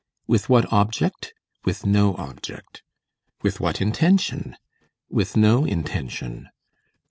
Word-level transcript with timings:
With 0.25 0.49
what 0.49 0.65
object? 0.73 1.31
With 1.63 1.85
no 1.85 2.15
object. 2.15 2.81
With 3.43 3.59
what 3.59 3.79
intention? 3.79 4.57
With 5.11 5.37
no 5.37 5.63
intention. 5.63 6.49